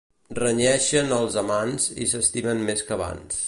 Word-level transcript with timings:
Renyeixen 0.37 1.13
els 1.17 1.37
amants 1.43 1.87
i 2.07 2.11
s'estimen 2.15 2.65
més 2.71 2.85
que 2.89 2.97
abans. 3.01 3.39